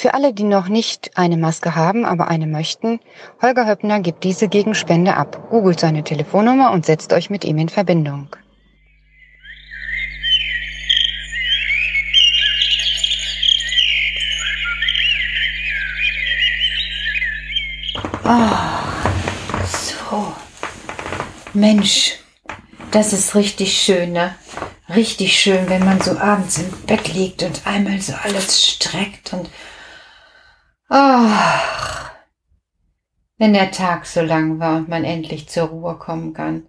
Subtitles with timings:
[0.00, 3.00] Für alle, die noch nicht eine Maske haben, aber eine möchten,
[3.42, 5.48] Holger Höppner gibt diese gegen Spende ab.
[5.50, 8.28] Googelt seine Telefonnummer und setzt euch mit ihm in Verbindung.
[18.24, 18.38] Oh,
[19.66, 20.32] so.
[21.54, 22.20] Mensch,
[22.92, 24.36] das ist richtig schön, ne?
[24.94, 29.50] Richtig schön, wenn man so abends im Bett liegt und einmal so alles streckt und
[30.90, 32.12] Ach,
[33.36, 36.66] wenn der Tag so lang war und man endlich zur Ruhe kommen kann.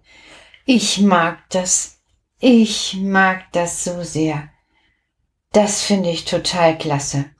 [0.66, 2.02] Ich mag das.
[2.38, 4.50] Ich mag das so sehr.
[5.52, 7.30] Das finde ich total klasse.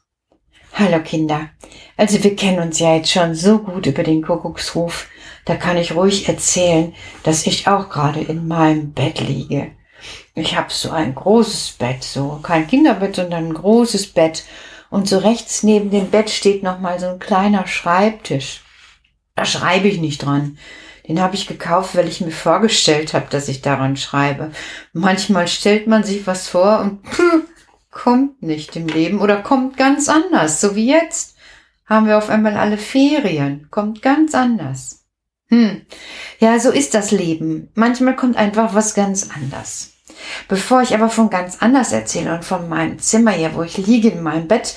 [0.72, 1.50] Hallo Kinder.
[1.98, 5.08] Also wir kennen uns ja jetzt schon so gut über den Kuckucksruf.
[5.44, 6.94] Da kann ich ruhig erzählen,
[7.24, 9.72] dass ich auch gerade in meinem Bett liege.
[10.34, 14.44] Ich habe so ein großes Bett, so kein Kinderbett, sondern ein großes Bett
[14.90, 18.62] und so rechts neben dem Bett steht noch mal so ein kleiner Schreibtisch.
[19.36, 20.58] Da schreibe ich nicht dran.
[21.08, 24.52] Den habe ich gekauft, weil ich mir vorgestellt habe, dass ich daran schreibe.
[24.92, 27.42] Manchmal stellt man sich was vor und pff,
[27.90, 31.36] kommt nicht im Leben oder kommt ganz anders, so wie jetzt.
[31.86, 35.04] Haben wir auf einmal alle Ferien, kommt ganz anders.
[35.48, 35.84] Hm,
[36.38, 37.70] ja, so ist das Leben.
[37.74, 39.89] Manchmal kommt einfach was ganz anders.
[40.48, 44.10] Bevor ich aber von ganz anders erzähle und von meinem Zimmer hier, wo ich liege
[44.10, 44.74] in meinem Bett,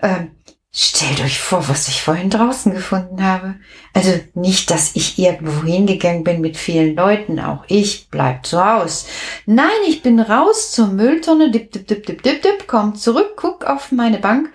[0.00, 0.26] äh,
[0.74, 3.56] stellt euch vor, was ich vorhin draußen gefunden habe.
[3.92, 9.06] Also nicht, dass ich irgendwo hingegangen bin mit vielen Leuten, auch ich bleib zu Haus.
[9.44, 13.66] Nein, ich bin raus zur Mülltonne, dip, dip, dip, dip, dip, dip, komm zurück, guck
[13.66, 14.50] auf meine Bank.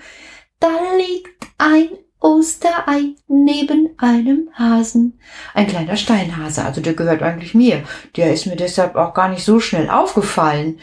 [0.60, 1.90] Da liegt ein
[2.20, 5.20] Osterei neben einem Hasen.
[5.54, 7.84] Ein kleiner Steinhase, also der gehört eigentlich mir.
[8.16, 10.80] Der ist mir deshalb auch gar nicht so schnell aufgefallen.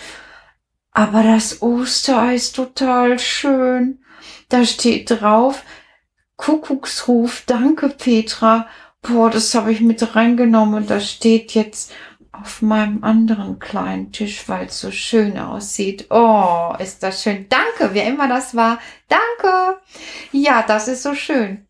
[0.93, 3.99] Aber das Osterei ist total schön.
[4.49, 5.65] Da steht drauf,
[6.37, 8.69] Kuckucksruf, danke Petra.
[9.03, 11.93] Boah, das habe ich mit reingenommen und da steht jetzt
[12.43, 16.07] auf meinem anderen kleinen Tisch, weil es so schön aussieht.
[16.11, 17.47] Oh, ist das schön.
[17.49, 18.79] Danke, wer immer das war.
[19.09, 19.81] Danke.
[20.33, 21.67] Ja, das ist so schön.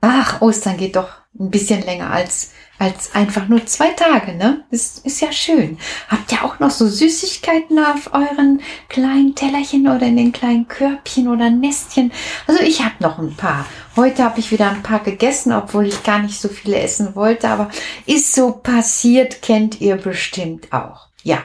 [0.00, 4.64] Ach, Ostern geht doch ein bisschen länger als als einfach nur zwei Tage, ne?
[4.70, 5.78] Das ist ja schön.
[6.08, 11.28] Habt ihr auch noch so Süßigkeiten auf euren kleinen Tellerchen oder in den kleinen Körbchen
[11.28, 12.12] oder Nestchen?
[12.46, 13.66] Also ich habe noch ein paar.
[13.98, 17.48] Heute habe ich wieder ein paar gegessen, obwohl ich gar nicht so viele essen wollte,
[17.48, 17.68] aber
[18.06, 21.08] ist so passiert, kennt ihr bestimmt auch.
[21.24, 21.42] Ja,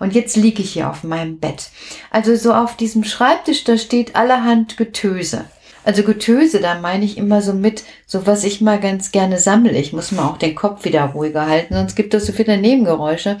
[0.00, 1.70] und jetzt liege ich hier auf meinem Bett.
[2.10, 5.44] Also so auf diesem Schreibtisch, da steht allerhand Getöse.
[5.84, 9.78] Also Getöse, da meine ich immer so mit, so was ich mal ganz gerne sammle.
[9.78, 13.38] Ich muss mal auch den Kopf wieder ruhiger halten, sonst gibt es so viele Nebengeräusche.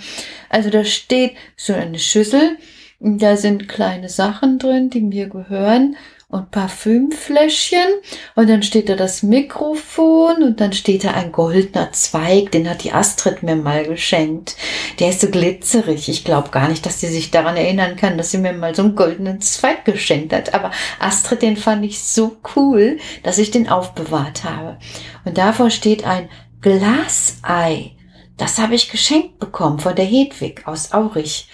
[0.48, 2.58] Also da steht so eine Schüssel,
[3.00, 5.96] da sind kleine Sachen drin, die mir gehören
[6.32, 8.00] und Parfümfläschchen
[8.34, 12.84] und dann steht da das Mikrofon und dann steht da ein goldener Zweig, den hat
[12.84, 14.56] die Astrid mir mal geschenkt.
[14.98, 16.08] Der ist so glitzerig.
[16.08, 18.82] Ich glaube gar nicht, dass sie sich daran erinnern kann, dass sie mir mal so
[18.82, 20.54] einen goldenen Zweig geschenkt hat.
[20.54, 24.78] Aber Astrid, den fand ich so cool, dass ich den aufbewahrt habe.
[25.26, 26.30] Und davor steht ein
[26.62, 27.92] Glasei.
[28.38, 31.48] Das habe ich geschenkt bekommen von der Hedwig aus Aurich.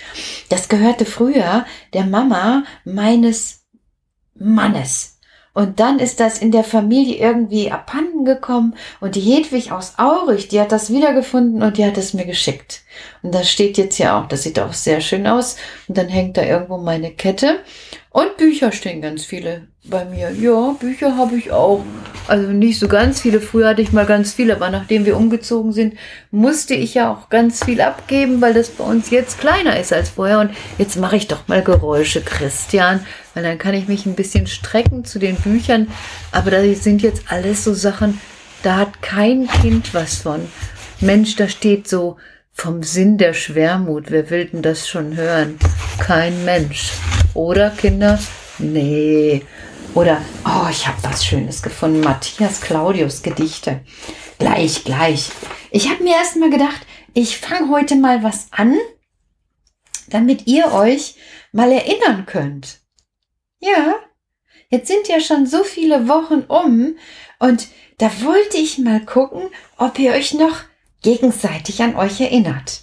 [0.50, 3.57] Das gehörte früher der Mama meines
[4.38, 5.18] Mannes.
[5.54, 10.46] Und dann ist das in der Familie irgendwie abhanden gekommen und die Hedwig aus Aurich,
[10.46, 12.82] die hat das wiedergefunden und die hat es mir geschickt.
[13.22, 15.56] Und das steht jetzt ja auch, das sieht auch sehr schön aus.
[15.88, 17.60] Und dann hängt da irgendwo meine Kette.
[18.10, 20.30] Und Bücher stehen ganz viele bei mir.
[20.30, 21.84] Ja, Bücher habe ich auch.
[22.26, 23.40] Also nicht so ganz viele.
[23.40, 25.94] Früher hatte ich mal ganz viele, aber nachdem wir umgezogen sind,
[26.30, 30.10] musste ich ja auch ganz viel abgeben, weil das bei uns jetzt kleiner ist als
[30.10, 30.40] vorher.
[30.40, 33.04] Und jetzt mache ich doch mal Geräusche, Christian,
[33.38, 35.86] weil dann kann ich mich ein bisschen strecken zu den Büchern.
[36.32, 38.20] Aber da sind jetzt alles so Sachen,
[38.64, 40.48] da hat kein Kind was von.
[41.00, 42.16] Mensch, da steht so
[42.52, 44.10] vom Sinn der Schwermut.
[44.10, 45.56] Wer will denn das schon hören?
[46.00, 46.90] Kein Mensch.
[47.34, 48.18] Oder Kinder?
[48.58, 49.42] Nee.
[49.94, 52.00] Oder, oh, ich habe was Schönes gefunden.
[52.00, 53.82] Matthias Claudius Gedichte.
[54.40, 55.30] Gleich, gleich.
[55.70, 56.84] Ich habe mir erst mal gedacht,
[57.14, 58.74] ich fange heute mal was an,
[60.08, 61.14] damit ihr euch
[61.52, 62.80] mal erinnern könnt.
[63.60, 63.96] Ja,
[64.68, 66.96] jetzt sind ja schon so viele Wochen um
[67.38, 67.68] und
[67.98, 70.60] da wollte ich mal gucken, ob ihr euch noch
[71.02, 72.82] gegenseitig an euch erinnert.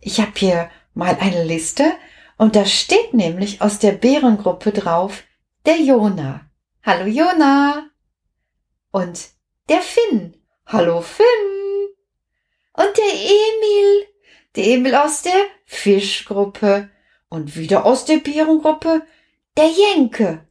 [0.00, 1.92] Ich habe hier mal eine Liste
[2.36, 5.22] und da steht nämlich aus der Bärengruppe drauf
[5.66, 6.40] der Jona.
[6.82, 7.90] Hallo Jona.
[8.90, 9.28] Und
[9.68, 10.34] der Finn.
[10.66, 11.26] Hallo Finn.
[12.72, 14.06] Und der Emil.
[14.56, 16.88] Der Emil aus der Fischgruppe.
[17.28, 19.02] Und wieder aus der Bärengruppe
[19.56, 20.46] der Jenke.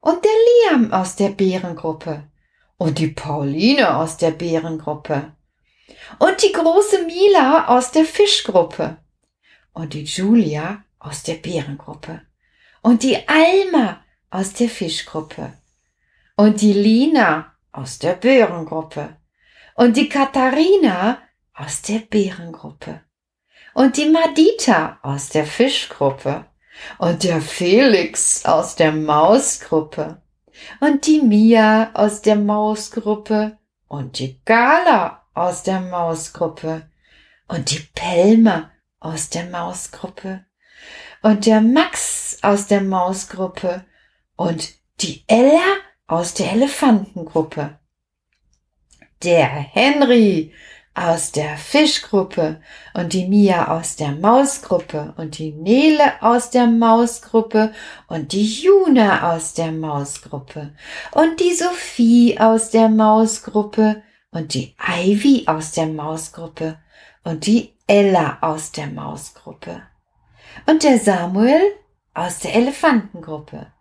[0.00, 0.30] und der
[0.70, 2.24] Liam aus der Bärengruppe
[2.76, 5.32] und die Pauline aus der Bärengruppe
[6.18, 8.98] und die große Mila aus der Fischgruppe
[9.72, 12.20] und die Julia aus der Bärengruppe
[12.82, 15.54] und die Alma aus der Fischgruppe
[16.36, 19.16] und die Lina aus der Bärengruppe
[19.74, 21.18] und die Katharina
[21.54, 23.00] aus der Bärengruppe
[23.72, 26.44] und die Madita aus der Fischgruppe
[26.98, 30.20] und der Felix aus der Mausgruppe.
[30.80, 33.58] Und die Mia aus der Mausgruppe.
[33.88, 36.88] Und die Gala aus der Mausgruppe.
[37.48, 40.44] Und die Pelma aus der Mausgruppe.
[41.22, 43.84] Und der Max aus der Mausgruppe.
[44.36, 45.62] Und die Ella
[46.06, 47.78] aus der Elefantengruppe.
[49.22, 50.52] Der Henry
[50.94, 52.60] aus der Fischgruppe
[52.94, 57.72] und die Mia aus der Mausgruppe und die Nele aus der Mausgruppe
[58.06, 60.72] und die Juna aus der Mausgruppe
[61.12, 66.78] und die Sophie aus der Mausgruppe und die Ivy aus der Mausgruppe
[67.24, 69.82] und die Ella aus der Mausgruppe
[70.66, 71.60] und der Samuel
[72.14, 73.73] aus der Elefantengruppe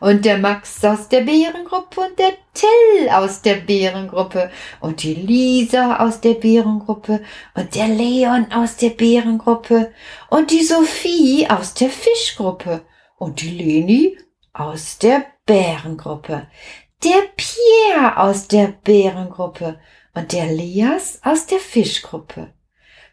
[0.00, 4.50] und der Max aus der Bärengruppe und der Till aus der Bärengruppe.
[4.80, 7.22] Und die Lisa aus der Bärengruppe
[7.54, 9.92] und der Leon aus der Bärengruppe.
[10.30, 12.82] Und die Sophie aus der Fischgruppe.
[13.18, 14.18] Und die Leni
[14.52, 16.48] aus der Bärengruppe,
[17.04, 19.78] der Pierre aus der Bärengruppe
[20.14, 22.52] und der Lias aus der Fischgruppe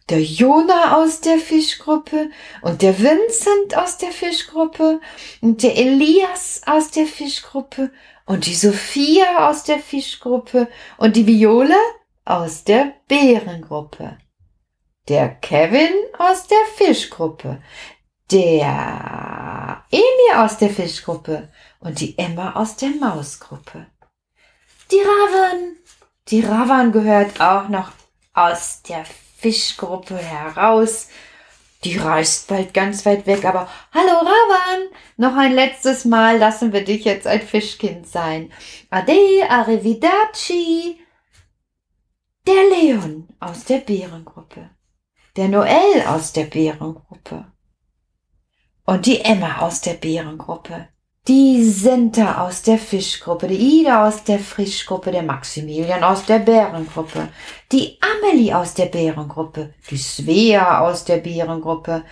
[0.10, 2.30] der Jona aus der Fischgruppe
[2.62, 5.00] und der Vincent aus der Fischgruppe
[5.42, 7.92] und der Elias aus der Fischgruppe
[8.26, 10.68] und die Sophia aus der Fischgruppe
[10.98, 11.80] und die Viola
[12.26, 14.18] aus der Bärengruppe.
[15.08, 17.62] Der Kevin aus der Fischgruppe,
[18.32, 21.50] der Emi aus der Fischgruppe
[21.80, 23.88] und die Emma aus der Mausgruppe.
[24.92, 25.76] Die Ravan,
[26.30, 27.92] die Ravan gehört auch noch
[28.34, 29.06] aus der
[29.44, 31.10] Fischgruppe heraus.
[31.84, 34.88] Die reist bald ganz weit weg, aber hallo Ravan,
[35.18, 38.54] noch ein letztes Mal lassen wir dich jetzt ein Fischkind sein.
[38.90, 40.98] Ade, arrivederci.
[42.48, 44.70] Der Leon aus der Bärengruppe,
[45.36, 47.46] der Noel aus der Bärengruppe
[48.86, 50.88] und die Emma aus der Bärengruppe,
[51.28, 57.30] die Senta aus der Fischgruppe, die Ida aus der Frischgruppe, der Maximilian aus der Bärengruppe,
[57.72, 62.04] die Amelie aus der Bärengruppe, die Svea aus der Bärengruppe,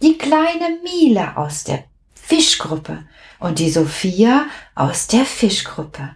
[0.00, 1.84] die kleine Mila aus der
[2.14, 3.08] Fischgruppe
[3.40, 4.46] und die Sophia
[4.76, 6.10] aus der Fischgruppe,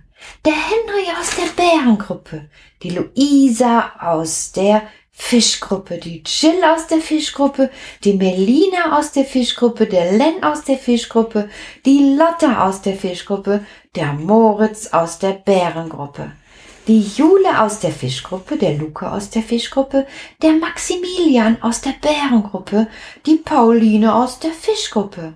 [0.45, 2.49] der Henry aus der Bärengruppe,
[2.85, 4.83] die Luisa aus der
[5.17, 7.71] Fischgruppe, die Jill aus der Fischgruppe,
[8.03, 11.49] die Melina aus der Fischgruppe, der Len aus der Fischgruppe,
[11.87, 13.65] die Lotta aus der Fischgruppe,
[13.95, 16.33] der Moritz aus der Bärengruppe,
[16.89, 20.07] die Jule aus der Fischgruppe, der Luca aus der Fischgruppe,
[20.43, 22.89] der Maximilian aus der Bärengruppe,
[23.25, 25.35] die Pauline aus der Fischgruppe,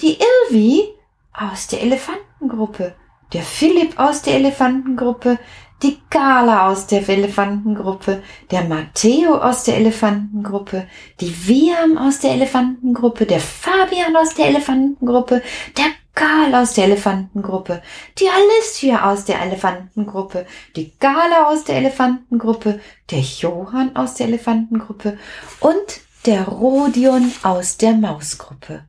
[0.00, 0.18] die
[0.50, 0.88] Ilvi
[1.32, 2.96] aus der Elefantengruppe,
[3.32, 5.38] der Philipp aus der Elefantengruppe,
[5.82, 10.86] die Carla aus der Elefantengruppe, der Matteo aus der Elefantengruppe,
[11.20, 15.42] die Wiam aus der Elefantengruppe, der Fabian aus der Elefantengruppe,
[15.76, 17.82] der Karl aus der Elefantengruppe,
[18.18, 20.46] die Alicia aus der Elefantengruppe,
[20.76, 25.18] die Gala aus der Elefantengruppe, der Johann aus der Elefantengruppe
[25.60, 28.84] und der Rodion aus der Mausgruppe.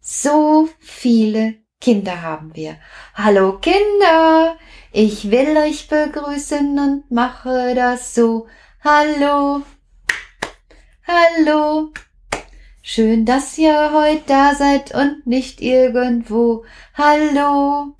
[0.00, 2.76] So viele Kinder haben wir.
[3.14, 4.56] Hallo Kinder!
[4.94, 8.46] Ich will euch begrüßen und mache das so.
[8.84, 9.62] Hallo,
[11.06, 11.94] hallo.
[12.82, 16.66] Schön, dass ihr heute da seid und nicht irgendwo.
[16.92, 17.96] Hallo,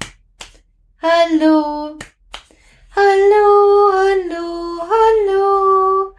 [1.01, 1.97] hallo,
[2.95, 6.15] hallo, hallo, hallo,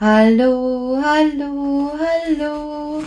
[0.00, 3.02] hallo, hallo, hallo,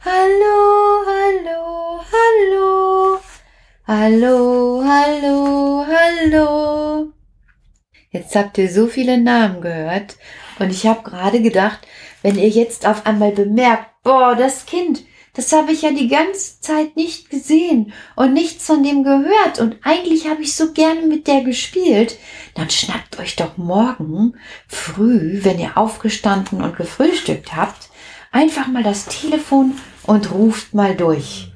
[0.00, 3.20] hallo, hallo, hallo.
[3.88, 4.45] Hallo,
[8.16, 10.16] Jetzt habt ihr so viele Namen gehört
[10.58, 11.80] und ich habe gerade gedacht,
[12.22, 15.04] wenn ihr jetzt auf einmal bemerkt, boah, das Kind,
[15.34, 19.76] das habe ich ja die ganze Zeit nicht gesehen und nichts von dem gehört und
[19.82, 22.16] eigentlich habe ich so gerne mit der gespielt,
[22.54, 24.32] dann schnappt euch doch morgen
[24.66, 27.90] früh, wenn ihr aufgestanden und gefrühstückt habt,
[28.32, 31.52] einfach mal das Telefon und ruft mal durch.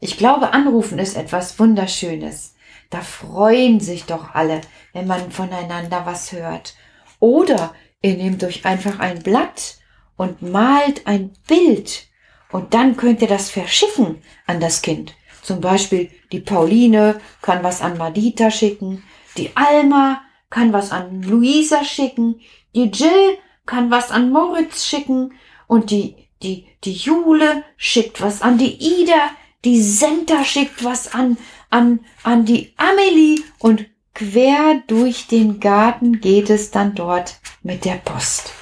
[0.00, 2.53] Ich glaube, anrufen ist etwas Wunderschönes.
[2.90, 4.60] Da freuen sich doch alle,
[4.92, 6.74] wenn man voneinander was hört.
[7.20, 9.78] Oder ihr nehmt euch einfach ein Blatt
[10.16, 12.06] und malt ein Bild
[12.52, 15.14] und dann könnt ihr das verschiffen an das Kind.
[15.42, 19.02] Zum Beispiel die Pauline kann was an Madita schicken,
[19.36, 22.40] die Alma kann was an Luisa schicken,
[22.74, 25.32] die Jill kann was an Moritz schicken
[25.66, 29.30] und die, die, die Jule schickt was an die Ida,
[29.64, 31.36] die Senta schickt was an,
[31.74, 37.96] an, an die Amelie und quer durch den Garten geht es dann dort mit der
[37.96, 38.52] Post.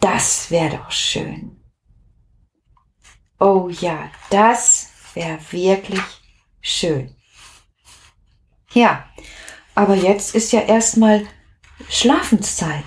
[0.00, 1.62] Das wäre doch schön.
[3.38, 6.02] Oh ja, das wäre wirklich
[6.60, 7.14] schön.
[8.72, 9.04] Ja,
[9.76, 11.26] aber jetzt ist ja erstmal
[11.88, 12.84] Schlafenszeit.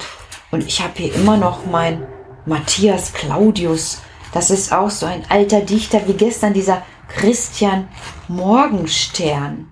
[0.52, 2.06] Und ich habe hier immer noch mein
[2.46, 4.02] Matthias Claudius.
[4.34, 7.88] Das ist auch so ein alter Dichter wie gestern dieser Christian
[8.28, 9.68] Morgenstern.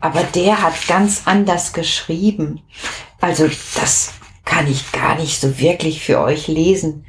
[0.00, 2.62] Aber der hat ganz anders geschrieben.
[3.20, 4.14] Also das
[4.44, 7.04] kann ich gar nicht so wirklich für euch lesen.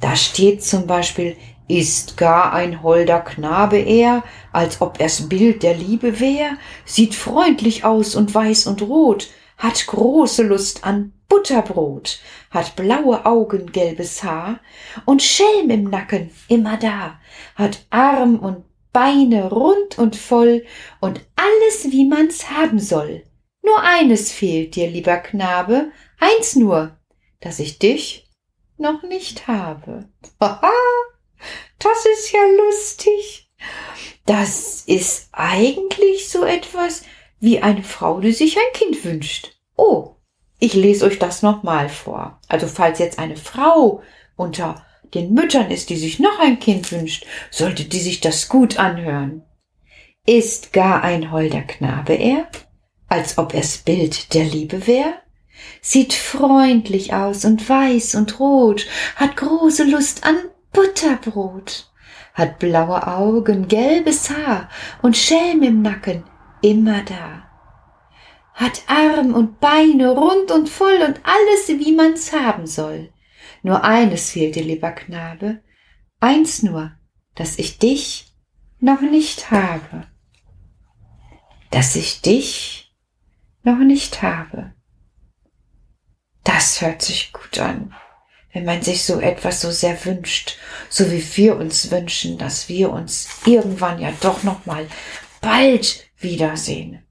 [0.00, 1.36] Da steht zum Beispiel,
[1.68, 7.84] ist gar ein holder Knabe er, als ob er's Bild der Liebe wär, sieht freundlich
[7.84, 9.28] aus und weiß und rot,
[9.58, 14.60] hat große Lust an Butterbrot, hat blaue Augen, gelbes Haar
[15.06, 17.18] und Schelm im Nacken immer da,
[17.56, 18.64] hat Arm und
[18.96, 20.64] Beine rund und voll
[21.02, 23.24] und alles, wie man's haben soll.
[23.62, 26.96] Nur eines fehlt dir, lieber Knabe, eins nur,
[27.40, 28.26] dass ich dich
[28.78, 30.08] noch nicht habe.
[30.40, 30.72] Haha,
[31.78, 33.50] das ist ja lustig.
[34.24, 37.02] Das ist eigentlich so etwas
[37.38, 39.58] wie eine Frau, die sich ein Kind wünscht.
[39.76, 40.14] Oh,
[40.58, 42.40] ich lese euch das nochmal vor.
[42.48, 44.00] Also falls jetzt eine Frau
[44.36, 48.78] unter den Müttern ist, die sich noch ein Kind wünscht, sollte die sich das gut
[48.78, 49.42] anhören.
[50.26, 52.48] Ist gar ein holder Knabe er,
[53.08, 55.14] als ob er's Bild der Liebe wär?
[55.80, 60.36] Sieht freundlich aus und weiß und rot, hat große Lust an
[60.72, 61.90] Butterbrot,
[62.34, 64.68] hat blaue Augen, gelbes Haar
[65.02, 66.24] und Schelm im Nacken,
[66.60, 67.46] immer da
[68.56, 73.10] hat Arm und Beine rund und voll und alles, wie man's haben soll.
[73.62, 75.62] Nur eines fehlt dir, lieber Knabe,
[76.20, 76.92] eins nur,
[77.34, 78.34] dass ich dich
[78.78, 80.06] noch nicht habe.
[81.70, 82.94] Dass ich dich
[83.62, 84.72] noch nicht habe.
[86.44, 87.92] Das hört sich gut an,
[88.52, 90.56] wenn man sich so etwas so sehr wünscht,
[90.88, 94.86] so wie wir uns wünschen, dass wir uns irgendwann ja doch noch mal
[95.40, 97.04] bald wiedersehen.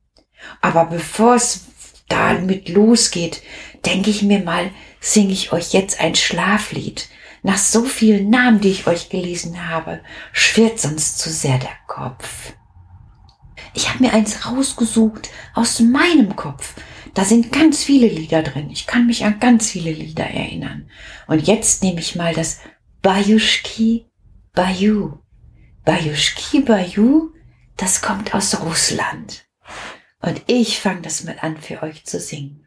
[0.61, 1.65] Aber bevor es
[2.07, 3.41] damit losgeht,
[3.85, 4.71] denke ich mir mal,
[5.05, 7.09] singe ich euch jetzt ein Schlaflied.
[7.43, 10.01] Nach so vielen Namen, die ich euch gelesen habe,
[10.33, 12.53] schwirrt sonst zu sehr der Kopf.
[13.75, 16.73] Ich habe mir eins rausgesucht aus meinem Kopf.
[17.13, 18.71] Da sind ganz viele Lieder drin.
[18.71, 20.89] Ich kann mich an ganz viele Lieder erinnern.
[21.27, 22.59] Und jetzt nehme ich mal das
[23.03, 24.07] Bayushki
[24.53, 25.19] Bayu.
[25.83, 27.31] Bayushki Bayu,
[27.77, 29.45] das kommt aus Russland.
[30.19, 32.64] Und ich fange das mal an für euch zu singen.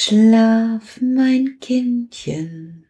[0.00, 2.86] Schlaf, mein Kindchen,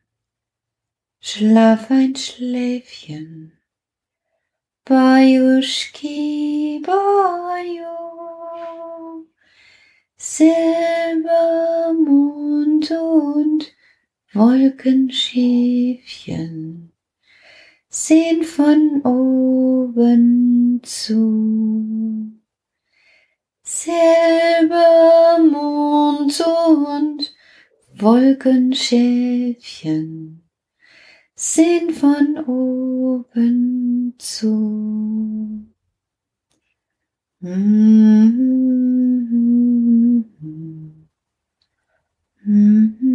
[1.21, 3.55] schlaf ein Schläfchen.
[4.85, 7.97] Bajuschki, Baju,
[10.19, 13.73] Silbermond und
[14.35, 16.93] Wolkenschäfchen
[17.89, 21.38] sehen von oben zu.
[28.09, 30.41] Wolkenschäfchen
[31.35, 35.67] sehen von oben zu.
[37.41, 38.25] Mm -hmm.
[42.45, 43.08] Mm -hmm.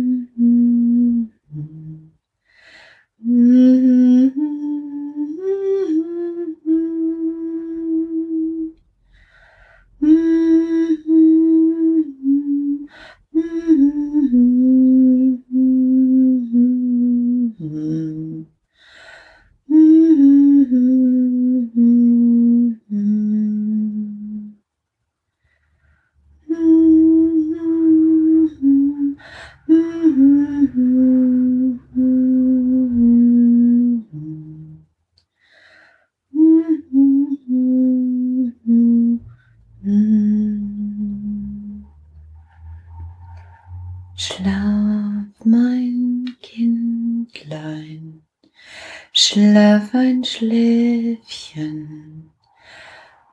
[49.15, 52.31] Schlaf ein Schläfchen,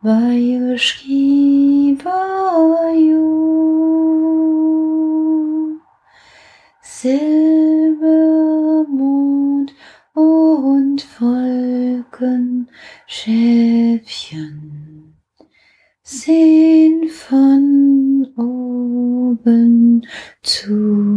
[0.03, 3.21] Bajuschki, Baju.
[6.83, 9.73] Silbermond
[10.15, 12.69] und Wolken,
[13.07, 14.80] Schäfchen
[16.11, 20.05] sehen von oben
[20.43, 21.10] zu.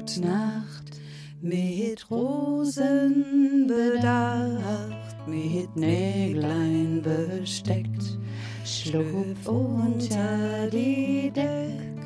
[0.00, 0.98] Gute Nacht,
[1.42, 8.18] mit Rosen bedacht, mit Näglein besteckt,
[8.64, 12.00] schlupf unter die Deck.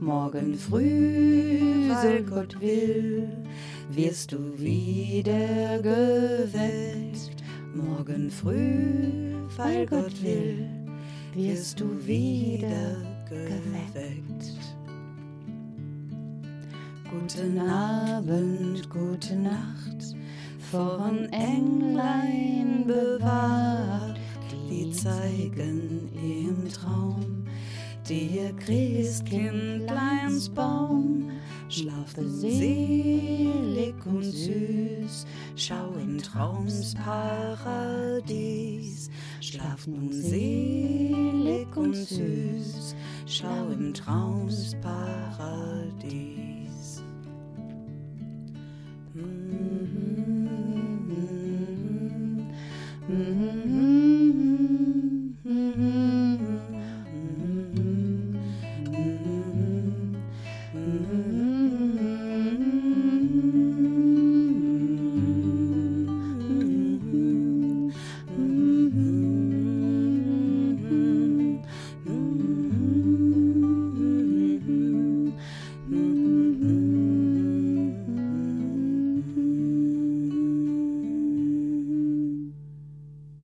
[0.00, 3.28] Morgen früh, so Gott will,
[3.90, 7.44] wirst du wieder geweckt.
[7.74, 10.68] Morgen früh, weil Gott will,
[11.34, 12.96] wirst du wieder
[13.28, 14.65] geweckt.
[17.18, 20.14] Guten Abend, gute Nacht,
[20.70, 24.18] von Englein bewahrt,
[24.68, 27.46] die zeigen im Traum
[28.06, 31.30] dir Christkindleins Baum.
[31.70, 35.24] Schlaf selig und süß,
[35.56, 39.08] schau im Traumsparadies.
[39.40, 42.94] Schlaf nun selig und süß,
[43.26, 46.55] schau im Traumsparadies.
[49.86, 50.45] Mm -hmm.